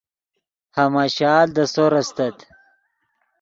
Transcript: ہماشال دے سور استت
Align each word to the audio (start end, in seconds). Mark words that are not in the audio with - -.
ہماشال 0.77 1.47
دے 1.55 1.63
سور 1.73 1.93
استت 1.99 2.37